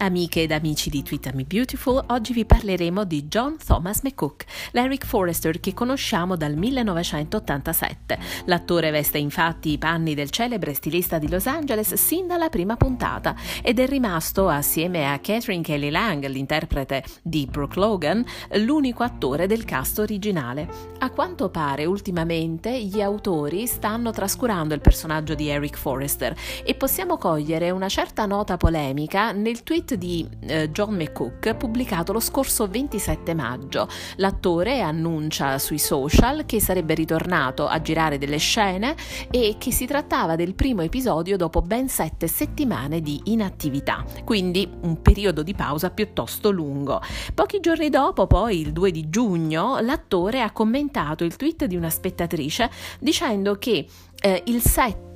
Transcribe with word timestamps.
Amiche 0.00 0.42
ed 0.42 0.52
amici 0.52 0.90
di 0.90 1.02
Twitter 1.02 1.34
Me 1.34 1.42
Beautiful, 1.42 2.04
oggi 2.10 2.32
vi 2.32 2.44
parleremo 2.44 3.02
di 3.02 3.24
John 3.24 3.56
Thomas 3.56 4.02
McCook, 4.02 4.44
l'Eric 4.70 5.04
Forrester 5.04 5.58
che 5.58 5.74
conosciamo 5.74 6.36
dal 6.36 6.54
1987. 6.54 8.16
L'attore 8.44 8.92
veste 8.92 9.18
infatti 9.18 9.72
i 9.72 9.78
panni 9.78 10.14
del 10.14 10.30
celebre 10.30 10.72
stilista 10.74 11.18
di 11.18 11.28
Los 11.28 11.46
Angeles 11.46 11.94
sin 11.94 12.28
dalla 12.28 12.48
prima 12.48 12.76
puntata 12.76 13.34
ed 13.60 13.80
è 13.80 13.88
rimasto, 13.88 14.48
assieme 14.48 15.12
a 15.12 15.18
Catherine 15.18 15.64
Kelly 15.64 15.90
Lang, 15.90 16.24
l'interprete 16.26 17.02
di 17.20 17.48
Brooke 17.50 17.80
Logan, 17.80 18.24
l'unico 18.52 19.02
attore 19.02 19.48
del 19.48 19.64
cast 19.64 19.98
originale. 19.98 20.68
A 21.00 21.10
quanto 21.10 21.48
pare, 21.48 21.86
ultimamente, 21.86 22.80
gli 22.84 23.00
autori 23.00 23.66
stanno 23.66 24.12
trascurando 24.12 24.74
il 24.74 24.80
personaggio 24.80 25.34
di 25.34 25.48
Eric 25.48 25.76
Forrester 25.76 26.36
e 26.62 26.74
possiamo 26.76 27.18
cogliere 27.18 27.70
una 27.70 27.88
certa 27.88 28.26
nota 28.26 28.56
polemica 28.56 29.32
nel 29.32 29.64
tweet 29.64 29.86
tweet 29.88 29.94
di 29.94 30.28
eh, 30.40 30.70
John 30.70 30.94
McCook 30.94 31.54
pubblicato 31.54 32.12
lo 32.12 32.20
scorso 32.20 32.66
27 32.66 33.34
maggio. 33.34 33.88
L'attore 34.16 34.80
annuncia 34.80 35.58
sui 35.58 35.78
social 35.78 36.44
che 36.44 36.60
sarebbe 36.60 36.94
ritornato 36.94 37.66
a 37.66 37.80
girare 37.80 38.18
delle 38.18 38.36
scene 38.36 38.94
e 39.30 39.56
che 39.58 39.72
si 39.72 39.86
trattava 39.86 40.36
del 40.36 40.54
primo 40.54 40.82
episodio 40.82 41.36
dopo 41.36 41.62
ben 41.62 41.88
sette 41.88 42.26
settimane 42.26 43.00
di 43.00 43.20
inattività, 43.24 44.04
quindi 44.24 44.68
un 44.82 45.00
periodo 45.00 45.42
di 45.42 45.54
pausa 45.54 45.90
piuttosto 45.90 46.50
lungo. 46.50 47.00
Pochi 47.32 47.60
giorni 47.60 47.88
dopo, 47.88 48.26
poi 48.26 48.60
il 48.60 48.72
2 48.72 48.90
di 48.90 49.08
giugno, 49.08 49.78
l'attore 49.80 50.42
ha 50.42 50.50
commentato 50.50 51.24
il 51.24 51.36
tweet 51.36 51.64
di 51.64 51.76
una 51.76 51.90
spettatrice 51.90 52.70
dicendo 52.98 53.56
che 53.56 53.86
eh, 54.20 54.42
il 54.46 54.60
set 54.62 55.06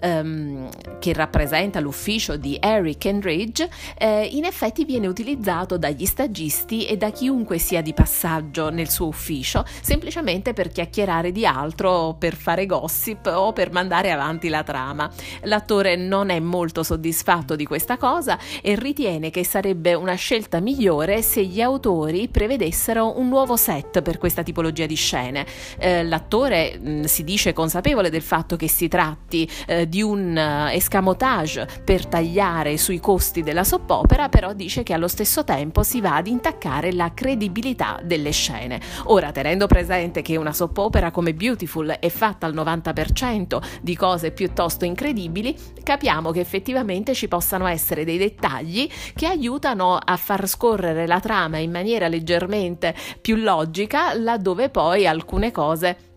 ehm, 0.00 0.68
che 0.98 1.12
rappresenta 1.12 1.80
l'ufficio 1.80 2.36
di 2.36 2.58
Eric 2.60 3.04
Enridge 3.06 3.68
eh, 3.96 4.28
in 4.32 4.44
effetti 4.44 4.84
viene 4.84 5.06
utilizzato 5.06 5.76
dagli 5.76 6.06
stagisti 6.06 6.86
e 6.86 6.96
da 6.96 7.10
chiunque 7.10 7.58
sia 7.58 7.82
di 7.82 7.92
passaggio 7.92 8.70
nel 8.70 8.88
suo 8.88 9.06
ufficio 9.06 9.64
semplicemente 9.80 10.52
per 10.52 10.68
chiacchierare 10.68 11.32
di 11.32 11.46
altro, 11.46 12.16
per 12.18 12.34
fare 12.34 12.66
gossip 12.66 13.30
o 13.32 13.52
per 13.52 13.72
mandare 13.72 14.10
avanti 14.10 14.48
la 14.48 14.62
trama. 14.62 15.10
L'attore 15.42 15.96
non 15.96 16.30
è 16.30 16.40
molto 16.40 16.82
soddisfatto 16.82 17.56
di 17.56 17.64
questa 17.64 17.96
cosa 17.96 18.38
e 18.62 18.74
ritiene 18.76 19.30
che 19.30 19.44
sarebbe 19.44 19.94
una 19.94 20.14
scelta 20.14 20.60
migliore 20.60 21.22
se 21.22 21.44
gli 21.44 21.60
autori 21.60 22.28
prevedessero 22.28 23.18
un 23.18 23.28
nuovo 23.28 23.56
set 23.56 24.02
per 24.02 24.18
questa 24.18 24.42
tipologia 24.42 24.86
di 24.86 24.94
scene. 24.94 25.46
Eh, 25.78 26.04
l'attore 26.04 26.78
mh, 26.78 27.02
si 27.04 27.24
dice 27.24 27.52
consapevole 27.52 28.10
del 28.10 28.22
fatto 28.22 28.47
fatto 28.48 28.56
che 28.56 28.68
si 28.68 28.88
tratti 28.88 29.48
eh, 29.66 29.86
di 29.86 30.00
un 30.00 30.34
uh, 30.34 30.74
escamotage 30.74 31.68
per 31.84 32.06
tagliare 32.06 32.78
sui 32.78 32.98
costi 32.98 33.42
della 33.42 33.64
soppopera, 33.64 34.30
però 34.30 34.54
dice 34.54 34.82
che 34.82 34.94
allo 34.94 35.08
stesso 35.08 35.44
tempo 35.44 35.82
si 35.82 36.00
va 36.00 36.16
ad 36.16 36.26
intaccare 36.26 36.92
la 36.92 37.12
credibilità 37.12 38.00
delle 38.02 38.30
scene. 38.30 38.80
Ora, 39.04 39.32
tenendo 39.32 39.66
presente 39.66 40.22
che 40.22 40.36
una 40.36 40.54
soppopera 40.54 41.10
come 41.10 41.34
Beautiful 41.34 41.88
è 42.00 42.08
fatta 42.08 42.46
al 42.46 42.54
90% 42.54 43.60
di 43.82 43.94
cose 43.94 44.30
piuttosto 44.30 44.86
incredibili, 44.86 45.54
capiamo 45.82 46.30
che 46.30 46.40
effettivamente 46.40 47.12
ci 47.12 47.28
possano 47.28 47.66
essere 47.66 48.04
dei 48.04 48.16
dettagli 48.16 48.88
che 49.14 49.26
aiutano 49.26 49.98
a 50.02 50.16
far 50.16 50.48
scorrere 50.48 51.06
la 51.06 51.20
trama 51.20 51.58
in 51.58 51.70
maniera 51.70 52.08
leggermente 52.08 52.94
più 53.20 53.36
logica, 53.36 54.14
laddove 54.14 54.70
poi 54.70 55.06
alcune 55.06 55.50
cose 55.50 56.08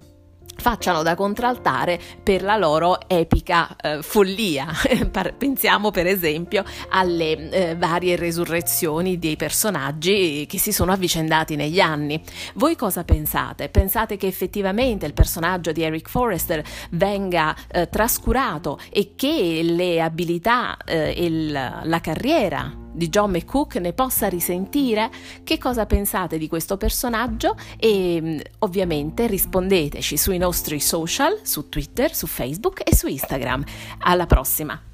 facciano 0.62 1.02
da 1.02 1.16
contraltare 1.16 2.00
per 2.22 2.44
la 2.44 2.56
loro 2.56 3.00
epica 3.08 3.76
eh, 3.76 4.02
follia. 4.04 4.68
Pensiamo 5.38 5.90
per 5.90 6.06
esempio 6.06 6.64
alle 6.90 7.50
eh, 7.50 7.76
varie 7.76 8.16
resurrezioni 8.16 9.18
dei 9.18 9.36
personaggi 9.36 10.46
che 10.48 10.60
si 10.60 10.72
sono 10.72 10.92
avvicendati 10.92 11.56
negli 11.56 11.80
anni. 11.80 12.22
Voi 12.54 12.76
cosa 12.76 13.04
pensate? 13.04 13.70
Pensate 13.70 14.18
che 14.18 14.28
effettivamente 14.28 15.08
il 15.08 15.14
personaggio 15.14 15.72
di 15.72 15.82
Eric 15.82 16.08
Forrester 16.08 16.64
venga 16.92 17.56
eh, 17.72 17.90
trascurato 17.90 18.80
e 18.92 19.14
che 19.16 19.62
le 19.64 20.00
abilità 20.00 20.78
e 20.86 21.26
il, 21.26 21.52
la 21.52 22.02
carriera 22.02 22.81
di 22.92 23.10
John 23.10 23.32
McCook 23.32 23.76
ne 23.76 23.94
possa 23.94 24.28
risentire? 24.28 25.10
Che 25.44 25.58
cosa 25.58 25.86
pensate 25.86 26.38
di 26.38 26.48
questo 26.48 26.78
personaggio? 26.78 27.56
E 27.78 28.20
mm, 28.22 28.40
ovviamente 28.60 29.28
rispondeteci 29.28 30.18
sui 30.18 30.38
nostri 30.38 30.80
social, 30.80 31.40
su 31.44 31.70
Twitter, 31.70 32.14
su 32.14 32.28
Facebook 32.28 32.82
e 32.84 32.96
su 32.96 33.08
Instagram. 33.08 33.64
Alla 34.00 34.26
prossima! 34.26 34.91